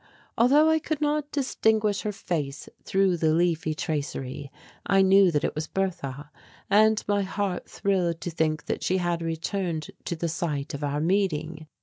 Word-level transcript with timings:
Although 0.35 0.67
I 0.67 0.79
could 0.79 0.99
not 0.99 1.31
distinguish 1.31 2.01
her 2.01 2.11
face 2.11 2.67
through 2.83 3.17
the 3.17 3.35
leafy 3.35 3.75
tracery 3.75 4.49
I 4.83 5.03
knew 5.03 5.29
that 5.29 5.43
it 5.43 5.53
was 5.53 5.67
Bertha, 5.67 6.31
and 6.71 7.03
my 7.07 7.21
heart 7.21 7.69
thrilled 7.69 8.19
to 8.21 8.31
think 8.31 8.65
that 8.65 8.81
she 8.81 8.97
had 8.97 9.21
returned 9.21 9.91
to 10.05 10.15
the 10.15 10.27
site 10.27 10.73
of 10.73 10.83
our 10.83 11.01
meeting. 11.01 11.67